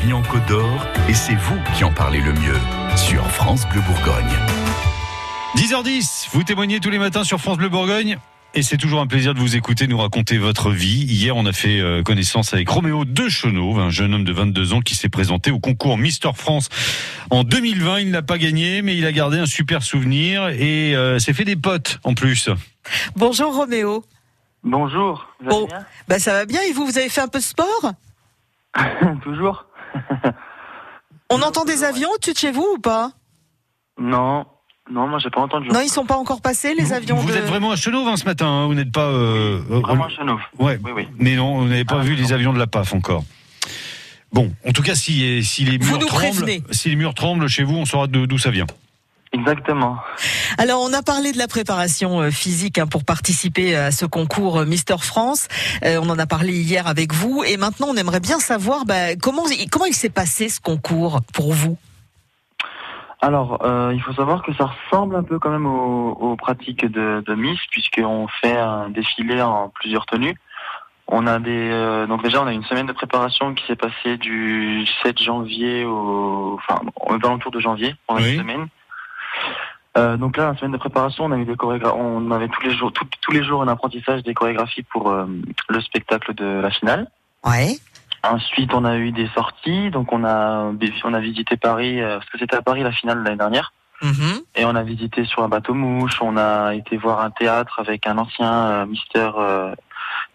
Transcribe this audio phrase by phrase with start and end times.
[0.00, 2.58] vie en Côte d'Or et c'est vous qui en parlez le mieux
[2.96, 4.38] sur France Bleu Bourgogne.
[5.56, 8.18] 10h10, vous témoignez tous les matins sur France Bleu Bourgogne.
[8.54, 11.04] Et c'est toujours un plaisir de vous écouter, nous raconter votre vie.
[11.04, 14.72] Hier, on a fait euh, connaissance avec Roméo de Chenauve, un jeune homme de 22
[14.72, 16.68] ans qui s'est présenté au concours Mister France
[17.30, 18.00] en 2020.
[18.00, 21.44] Il n'a pas gagné, mais il a gardé un super souvenir et euh, s'est fait
[21.44, 22.48] des potes en plus.
[23.16, 24.04] Bonjour Roméo.
[24.64, 25.86] Bonjour, vous allez bien?
[26.08, 27.92] bah ça va bien et vous, vous avez fait un peu de sport?
[29.22, 29.66] Toujours
[31.30, 33.12] On entend des avions au-dessus de chez vous ou pas?
[33.98, 34.46] Non,
[34.90, 35.68] non, moi j'ai pas entendu.
[35.68, 37.34] Non, ils sont pas encore passés les vous, avions vous de...
[37.36, 39.06] êtes vraiment à Chenauve hein, ce matin, hein, vous n'êtes pas...
[39.08, 40.40] euh, euh, Vraiment à Chenauve.
[40.58, 41.08] Ouais, Oui, oui.
[41.18, 43.24] mais non, vous n'avez pas Ah, vu les avions de la PAF encore.
[44.32, 47.76] Bon, en tout cas, si, si les murs tremblent, si les murs tremblent chez vous,
[47.76, 48.66] on saura d'où ça vient.
[49.32, 49.98] Exactement.
[50.56, 54.60] Alors on a parlé de la préparation euh, physique hein, pour participer à ce concours
[54.60, 55.48] euh, Mister France.
[55.84, 59.16] Euh, on en a parlé hier avec vous et maintenant on aimerait bien savoir bah,
[59.20, 61.76] comment comment il s'est passé ce concours pour vous?
[63.20, 66.86] Alors, euh, il faut savoir que ça ressemble un peu quand même aux, aux pratiques
[66.86, 70.36] de, de Miss, puisqu'on fait un défilé en plusieurs tenues.
[71.08, 74.18] On a des euh, donc déjà on a une semaine de préparation qui s'est passée
[74.18, 78.34] du 7 janvier au enfin aux alentours de janvier pendant Oui.
[78.34, 78.68] une semaine.
[79.98, 82.62] Euh, donc là la semaine de préparation on a eu des chorégra- on avait tous
[82.62, 85.26] les jours tout- tous les jours un apprentissage des chorégraphies pour euh,
[85.68, 87.08] le spectacle de la finale.
[87.44, 87.76] Ouais.
[88.24, 89.90] Ensuite, on a eu des sorties.
[89.90, 90.72] Donc, on a
[91.04, 93.72] on a visité Paris euh, parce que c'était à Paris la finale de l'année dernière.
[94.02, 94.40] Mhm.
[94.56, 96.18] Et on a visité sur un bateau mouche.
[96.20, 99.30] On a été voir un théâtre avec un ancien euh, Mister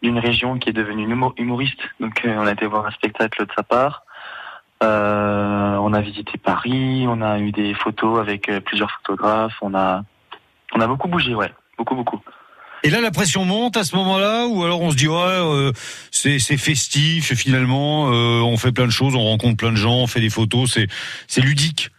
[0.02, 1.82] d'une région qui est devenu humo- humoriste.
[2.00, 3.96] Donc, on a été voir un spectacle de sa part.
[4.82, 5.43] Euh,
[5.84, 7.06] on a visité Paris.
[7.08, 9.58] On a eu des photos avec euh, plusieurs photographes.
[9.62, 10.04] On a
[10.76, 12.22] on a beaucoup bougé, ouais, beaucoup beaucoup.
[12.86, 15.72] Et là, la pression monte à ce moment-là, ou alors on se dit ouais, euh,
[16.12, 20.08] c'est festif finalement euh, on fait plein de choses, on rencontre plein de gens, on
[20.08, 20.88] fait des photos, c'est
[21.28, 21.90] c'est ludique.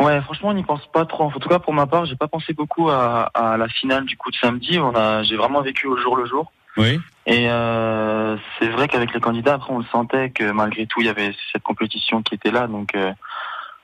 [0.00, 1.24] Ouais, franchement, on n'y pense pas trop.
[1.24, 4.16] En tout cas, pour ma part, j'ai pas pensé beaucoup à, à la finale du
[4.16, 4.78] coup de samedi.
[4.78, 6.50] On a, j'ai vraiment vécu au jour le jour.
[6.76, 6.98] Oui.
[7.26, 8.36] Et euh,
[8.82, 11.62] vrai qu'avec les candidats, après, on le sentait que malgré tout, il y avait cette
[11.62, 12.66] compétition qui était là.
[12.66, 13.12] Donc, euh,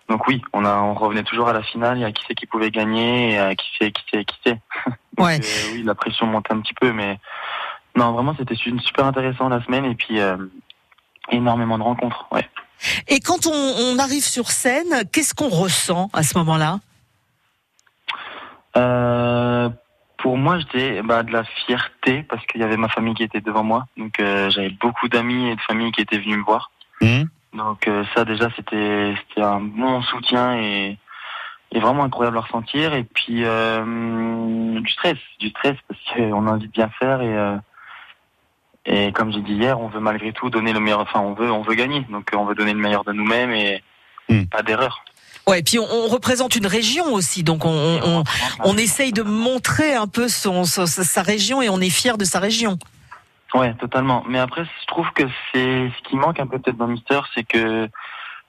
[0.09, 1.99] donc oui, on a, on revenait toujours à la finale.
[1.99, 4.37] Il y a qui c'est qui pouvait gagner, et à qui c'est, qui c'est, qui
[4.45, 4.59] c'est.
[5.19, 5.41] Ouais.
[5.41, 7.19] euh, oui, la pression monte un petit peu, mais
[7.97, 10.37] non, vraiment, c'était une super intéressant la semaine et puis euh,
[11.31, 12.29] énormément de rencontres.
[12.31, 12.49] Ouais.
[13.09, 16.79] Et quand on, on arrive sur scène, qu'est-ce qu'on ressent à ce moment-là?
[20.19, 23.41] Pour moi, j'étais bah, de la fierté parce qu'il y avait ma famille qui était
[23.41, 23.87] devant moi.
[23.97, 26.71] Donc euh, j'avais beaucoup d'amis et de familles qui étaient venus me voir.
[27.01, 27.29] Mhm.
[27.55, 30.99] Donc euh, ça déjà c'était c'était un bon soutien et,
[31.73, 32.95] et vraiment incroyable à ressentir.
[32.95, 37.37] Et puis euh, du stress, du stress parce qu'on a envie de bien faire et
[37.37, 37.57] euh,
[38.91, 41.01] et comme j'ai dit hier, on veut malgré tout donner le meilleur.
[41.01, 42.07] Enfin, on veut on veut gagner.
[42.11, 43.83] Donc on veut donner le meilleur de nous-mêmes et
[44.29, 44.45] Hmm.
[44.45, 45.05] pas d'erreur.
[45.49, 48.23] Ouais, et puis on, représente une région aussi, donc on,
[48.65, 52.39] on, essaye de montrer un peu son, sa région et on est fier de sa
[52.39, 52.79] région.
[53.55, 54.25] Ouais, totalement.
[54.29, 55.23] Mais après, je trouve que
[55.53, 57.89] c'est ce qui manque un peu peut-être dans Mister, c'est que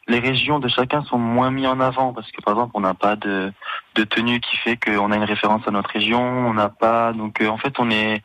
[0.10, 2.96] les régions de chacun sont moins mis en avant parce que par exemple, on n'a
[2.96, 3.54] pas de
[3.96, 7.42] de tenue qui fait qu'on a une référence à notre région, on n'a pas donc
[7.42, 8.22] euh, en fait, on est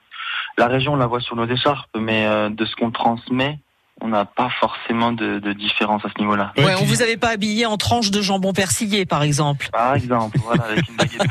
[0.59, 3.59] la région, on la voit sur nos écharpes, mais euh, de ce qu'on transmet,
[4.01, 6.53] on n'a pas forcément de, de différence à ce niveau-là.
[6.57, 9.69] Ouais, Ouais, on puis- vous avait pas habillé en tranche de jambon persillé, par exemple.
[9.73, 11.23] Par exemple, voilà, avec une baguette.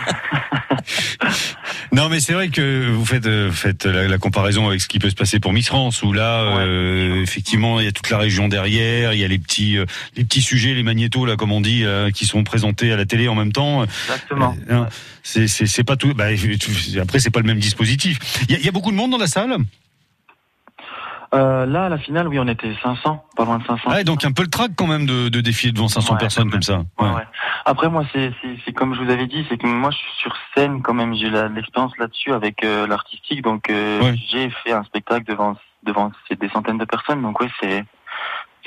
[1.93, 4.97] Non, mais c'est vrai que vous faites, euh, faites la, la comparaison avec ce qui
[4.97, 6.61] peut se passer pour Miss France, où là, Ouais.
[6.63, 9.85] euh, effectivement, il y a toute la région derrière, il y a les petits, euh,
[10.15, 13.05] les petits sujets, les magnétos, là, comme on dit, euh, qui sont présentés à la
[13.05, 13.83] télé en même temps.
[13.83, 14.55] Exactement.
[14.71, 14.87] Euh, hein,
[15.21, 16.13] c'est, c'est, c'est pas tout.
[16.15, 16.25] Bah,
[16.99, 18.17] après, c'est pas le même dispositif.
[18.49, 19.55] Il y, a, il y a beaucoup de monde dans la salle?
[21.33, 23.89] Euh, là, à la finale, oui, on était 500, pas loin de 500.
[23.89, 26.51] Ouais, donc un peu le trac quand même de, de défiler devant 500 Ouais, personnes
[26.51, 26.83] comme ça.
[26.99, 27.23] Ouais, Ouais.
[27.65, 28.31] Après, moi, c'est,
[28.73, 31.15] comme je vous avais dit, c'est que moi, je suis sur scène quand même.
[31.15, 36.49] J'ai l'expérience là-dessus avec euh, l'artistique, donc euh, j'ai fait un spectacle devant devant des
[36.49, 37.21] centaines de personnes.
[37.21, 37.83] Donc ouais, c'est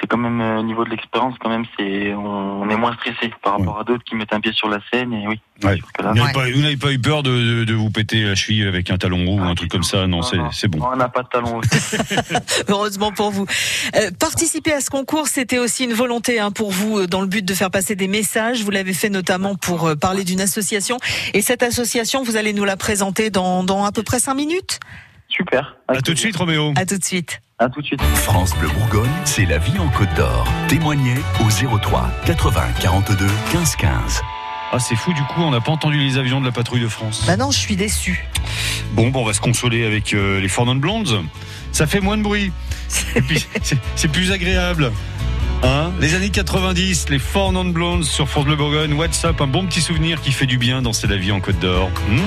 [0.00, 2.94] c'est quand même euh, au niveau de l'expérience, quand même, c'est on, on est moins
[2.94, 5.12] stressé par rapport à d'autres qui mettent un pied sur la scène.
[5.12, 5.78] Et oui, Ouais.
[6.00, 8.98] là, Vous n'avez pas, eu peur de, de, de vous péter la cheville avec un
[8.98, 10.06] talon roux ou Ah, un truc comme ça?
[10.06, 10.78] Non, Non, c'est, non.
[10.78, 10.87] bon.
[10.93, 11.60] on n'a pas de talons.
[12.69, 13.46] Heureusement pour vous.
[13.96, 17.26] Euh, participer à ce concours, c'était aussi une volonté hein, pour vous euh, dans le
[17.26, 18.62] but de faire passer des messages.
[18.62, 20.99] Vous l'avez fait notamment pour euh, parler d'une association.
[21.32, 24.78] Et cette association, vous allez nous la présenter dans, dans à peu près cinq minutes?
[25.28, 25.76] Super.
[25.88, 26.72] À tout de suite, Roméo.
[26.76, 27.40] À tout de suite.
[27.58, 28.03] À tout de suite.
[28.03, 30.47] France Bleu Bourgogne, c'est la vie en Côte d'Or.
[30.69, 34.20] Témoignez au 03 80 42 15 15.
[34.73, 36.88] Ah, c'est fou, du coup, on n'a pas entendu les avions de la patrouille de
[36.88, 37.25] France.
[37.26, 38.26] Bah non, je suis déçue.
[38.93, 41.25] Bon, bon, on va se consoler avec euh, les Four Non Blondes.
[41.73, 42.53] Ça fait moins de bruit.
[43.14, 44.93] Et puis, c'est c'est plus agréable.
[45.62, 45.93] Hein?
[45.99, 48.93] Les années 90, les Four Non Blondes sur France Bleu Bourgogne.
[48.93, 51.59] WhatsApp, un bon petit souvenir qui fait du bien dans C'est la vie en Côte
[51.59, 51.88] d'Or.
[52.11, 52.20] Mmh.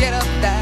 [0.00, 0.59] Get up that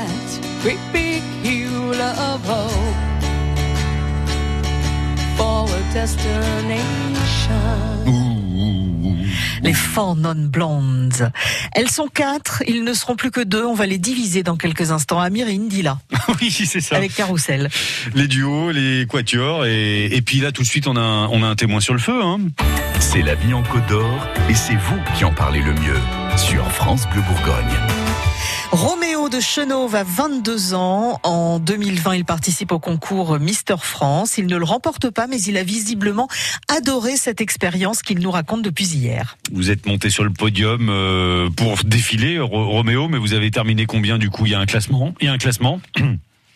[0.00, 2.70] that great big hill of hope
[5.36, 6.80] for a destination.
[9.62, 11.30] Les Four Non Blondes.
[11.72, 13.64] Elles sont quatre, ils ne seront plus que deux.
[13.64, 15.20] On va les diviser dans quelques instants.
[15.20, 15.98] Amirine, dit là,
[16.40, 16.96] oui, c'est ça.
[16.96, 17.68] avec Carousel.
[18.14, 19.66] Les duos, les quatuors.
[19.66, 21.92] Et, et puis là, tout de suite, on a, un- on a un témoin sur
[21.92, 22.22] le feu.
[22.24, 22.38] Hein.
[23.00, 26.00] C'est la vie en Côte d'Or et c'est vous qui en parlez le mieux
[26.40, 27.76] sur France Bleu Bourgogne.
[28.72, 31.18] Roméo de Chenauve a 22 ans.
[31.22, 34.38] En 2020, il participe au concours Mister France.
[34.38, 36.28] Il ne le remporte pas, mais il a visiblement
[36.68, 39.36] adoré cette expérience qu'il nous raconte depuis hier.
[39.52, 43.86] Vous êtes monté sur le podium euh, pour défiler, Ro- Roméo, mais vous avez terminé
[43.86, 44.46] combien du coup?
[44.46, 45.14] Il y a un classement?
[45.20, 45.80] Il y a un classement?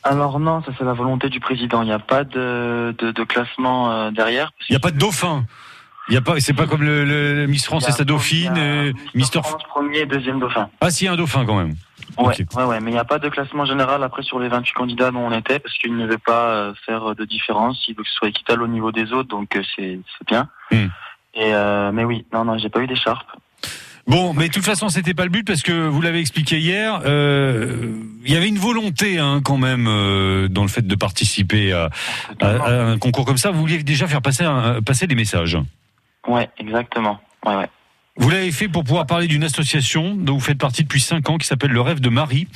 [0.07, 1.83] Alors non, ça c'est la volonté du président.
[1.83, 4.53] Il n'y a pas de, de, de classement euh, derrière.
[4.69, 5.47] Il n'y a pas de dauphin.
[6.09, 8.93] Il y a pas, c'est pas comme le, le Miss France et sa dauphine, euh,
[9.15, 9.41] Mister.
[9.43, 10.69] France premier deuxième dauphin.
[10.81, 11.75] Ah, si, un dauphin quand même.
[12.19, 14.73] Ouais, ouais, ouais, mais il n'y a pas de classement général après sur les 28
[14.75, 17.83] candidats dont on était parce qu'il ne veut pas euh, faire de différence.
[17.89, 20.49] Il veut que ce soit équitable au niveau des autres, donc euh, c'est c'est bien.
[20.71, 20.89] Hmm.
[21.35, 23.27] Et euh, mais oui, non, non, j'ai pas eu d'écharpe.
[24.07, 27.01] Bon, mais de toute façon, c'était pas le but parce que vous l'avez expliqué hier.
[27.07, 27.95] euh,
[28.27, 31.89] Il y avait une volonté hein, quand même euh, dans le fait de participer à,
[32.41, 33.51] à- à un concours comme ça.
[33.51, 35.57] Vous vouliez déjà faire passer, un- passer des messages.
[36.27, 37.21] Ouais, exactement.
[37.45, 37.69] Ouais, ouais.
[38.17, 41.37] Vous l'avez fait pour pouvoir parler d'une association dont vous faites partie depuis 5 ans
[41.37, 42.47] qui s'appelle Le Rêve de Marie,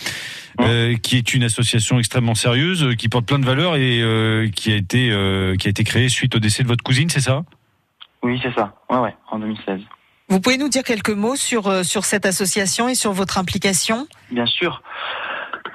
[0.60, 4.48] euh, qui est une association extrêmement sérieuse, euh, qui porte plein de valeurs et euh,
[4.50, 7.20] qui a été euh, qui a été créée suite au décès de votre cousine, c'est
[7.20, 7.42] ça?
[8.22, 8.74] Oui, c'est ça.
[8.88, 9.80] Ouais, ouais, en 2016.
[10.28, 14.06] Vous pouvez nous dire quelques mots sur, sur cette association et sur votre implication?
[14.30, 14.82] Bien sûr.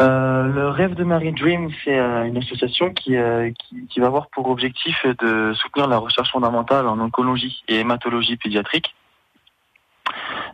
[0.02, 4.08] Euh, le rêve de Marie Dream, c'est euh, une association qui, euh, qui, qui va
[4.08, 8.96] avoir pour objectif de soutenir la recherche fondamentale en oncologie et hématologie pédiatrique,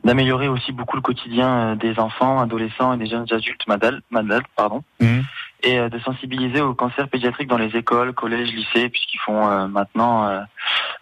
[0.04, 4.84] d'améliorer aussi beaucoup le quotidien euh, des enfants, adolescents et des jeunes adultes malades, pardon,
[5.00, 5.24] Mhm.
[5.64, 9.68] et euh, de sensibiliser au cancer pédiatrique dans les écoles, collèges, lycées, puisqu'ils font euh,
[9.68, 10.42] maintenant euh,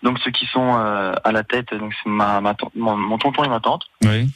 [0.03, 3.43] donc ceux qui sont euh, à la tête, donc c'est ma, ma mon, mon tonton
[3.43, 3.83] et ma tante.
[4.03, 4.29] Oui.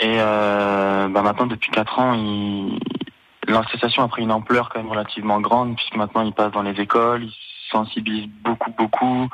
[0.00, 2.78] Et euh, bah maintenant, depuis quatre ans, il...
[3.52, 6.80] l'association a pris une ampleur quand même relativement grande, puisque maintenant, ils passent dans les
[6.80, 7.34] écoles, ils
[7.70, 9.28] sensibilisent beaucoup, beaucoup.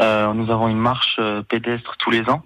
[0.00, 2.42] Euh, nous avons une marche euh, pédestre tous les ans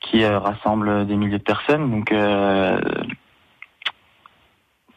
[0.00, 1.90] qui euh, rassemble des milliers de personnes.
[1.90, 2.80] Donc, euh,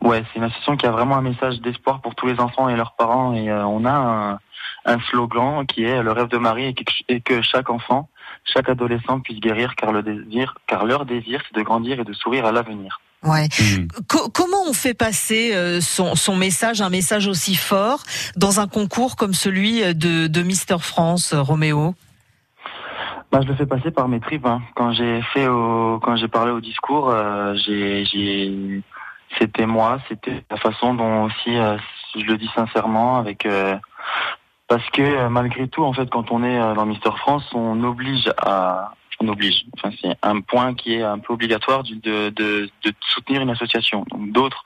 [0.02, 2.76] ouais, c'est une association qui a vraiment un message d'espoir pour tous les enfants et
[2.76, 3.34] leurs parents.
[3.34, 4.40] Et euh, on a un,
[4.86, 8.08] un slogan qui est le rêve de Marie et que, et que chaque enfant
[8.44, 12.14] chaque adolescent puisse guérir car le désir, car leur désir, c'est de grandir et de
[12.14, 13.02] sourire à l'avenir.
[13.24, 13.48] Ouais.
[14.10, 18.04] Co- comment on fait passer euh, son, son message, un message aussi fort,
[18.36, 21.94] dans un concours comme celui de, de Mister France, euh, Roméo?
[23.32, 24.46] Bah, je le fais passer par mes tripes.
[24.46, 24.62] hein.
[24.76, 28.82] Quand j'ai fait au, quand j'ai parlé au discours, euh, j'ai,
[29.40, 31.78] c'était moi, c'était la façon dont aussi, euh,
[32.16, 33.78] je le dis sincèrement, avec, euh,
[34.68, 37.84] parce que euh, malgré tout, en fait, quand on est euh, dans Mister France, on
[37.84, 39.66] oblige à, on oblige.
[39.78, 44.06] Enfin, c'est un point qui est un peu obligatoire de, de, de soutenir une association.
[44.10, 44.64] Donc d'autres,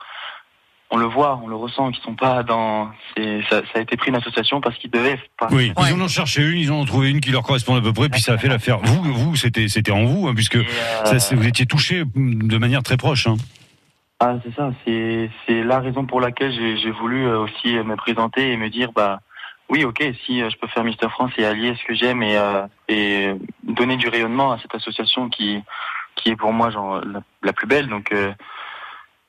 [0.90, 3.96] on le voit, on le ressent, qui sont pas dans, c'est, ça, ça a été
[3.96, 5.18] pris une association parce qu'ils devaient.
[5.38, 5.84] pas- Oui, Ouais.
[5.90, 7.92] ils en ont cherché une, ils en ont trouvé une qui leur correspond à peu
[7.92, 8.78] près, puis ça a fait l'affaire.
[8.78, 10.64] Vous, vous, c'était, c'était en vous, hein, puisque euh,
[11.18, 13.26] ça, vous étiez touché de manière très proche.
[13.26, 13.34] Hein.
[14.20, 14.72] Ah, c'est ça.
[14.86, 18.70] C'est c'est la raison pour laquelle j'ai j'ai voulu euh, aussi me présenter et me
[18.70, 19.20] dire bah
[19.68, 22.36] oui, ok, si euh, je peux faire Mister France et allier ce que j'aime et
[22.36, 23.32] euh, et
[23.64, 25.62] donner du rayonnement à cette association qui
[26.14, 27.88] qui est pour moi genre la, la plus belle.
[27.88, 28.32] Donc euh,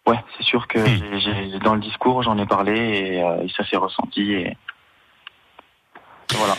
[0.05, 1.19] ouais, c'est sûr que Hmm.
[1.19, 4.57] j'ai- j'ai dans le discours j'en ai parlé et, euh, et ça s'est ressenti et
[6.35, 6.55] voilà.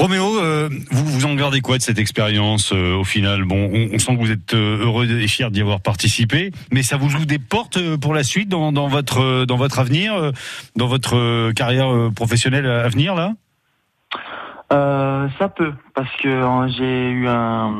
[0.00, 3.44] Roméo, euh, vous vous en gardez quoi de cette expérience euh, au final?
[3.44, 6.82] Bon, on, on sent que vous êtes euh, heureux et fier d'y avoir participé, mais
[6.82, 10.32] ça vous ouvre des portes pour la suite dans, dans votre dans votre avenir,
[10.74, 13.34] dans votre carrière professionnelle à venir là?
[14.72, 16.30] Euh, ça peut, parce que
[16.78, 17.74] j'ai eu un,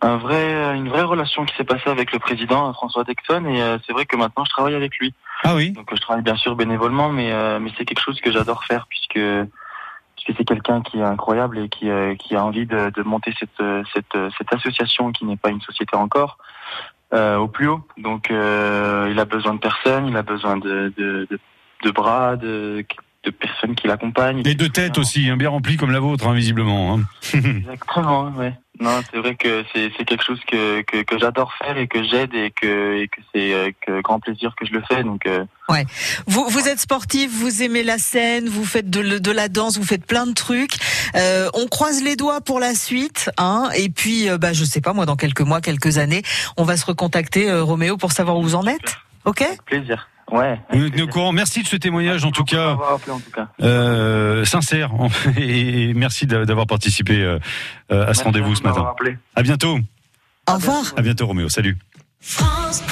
[0.00, 3.92] un vrai, une vraie relation qui s'est passée avec le président François Dexon, et c'est
[3.92, 5.12] vrai que maintenant je travaille avec lui.
[5.44, 5.72] Ah oui?
[5.72, 9.20] Donc je travaille bien sûr bénévolement, mais mais c'est quelque chose que j'adore faire puisque
[10.30, 13.32] puisque c'est quelqu'un qui est incroyable et qui euh, qui a envie de, de monter
[13.38, 16.38] cette euh, cette euh, cette association qui n'est pas une société encore
[17.12, 17.86] euh, au plus haut.
[17.98, 21.38] Donc euh, il a besoin de personnes, il a besoin de de, de,
[21.84, 22.84] de bras, de
[23.24, 24.40] de personnes qui l'accompagnent.
[24.46, 26.94] Et de tête aussi, hein, bien remplie comme la vôtre, hein, visiblement.
[26.94, 27.00] hein.
[27.34, 28.54] Exactement, ouais.
[28.80, 32.34] Non, c'est vrai que c'est quelque chose que que, que j'adore faire et que j'aide
[32.34, 35.02] et que et que c'est euh, grand plaisir que je le fais.
[35.04, 35.44] Donc euh,
[36.26, 39.84] Vous, vous êtes sportif, vous aimez la scène, vous faites de, de la danse, vous
[39.84, 40.72] faites plein de trucs.
[41.14, 43.68] Euh, on croise les doigts pour la suite, hein.
[43.76, 46.22] Et puis, euh, bah, je sais pas, moi, dans quelques mois, quelques années,
[46.56, 48.96] on va se recontacter, euh, Roméo, pour savoir où vous en êtes.
[49.24, 49.42] Ok?
[49.42, 50.08] Avec plaisir.
[50.30, 50.60] Ouais.
[50.72, 51.32] Vous avec êtes au courant.
[51.32, 52.68] Merci de ce témoignage, en tout cas.
[52.70, 53.48] m'avoir appelé, en tout cas.
[53.62, 54.90] Euh, sincère
[55.36, 57.38] et merci d'a- d'avoir participé euh,
[57.92, 58.86] euh, à ce rendez-vous de ce matin.
[58.90, 59.18] appelé.
[59.36, 59.78] À bientôt.
[60.48, 60.92] Au revoir.
[60.96, 61.48] À bientôt Roméo.
[61.48, 61.76] Salut.
[62.20, 62.82] France.